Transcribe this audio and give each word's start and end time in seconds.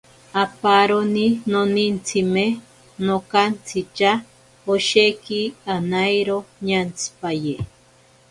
Aparoni 0.43 1.25
nonintsime 1.51 2.45
nokantshitya, 3.07 4.11
osheki 4.73 5.41
anairo 5.75 6.37
ñantsipaye. 6.67 7.55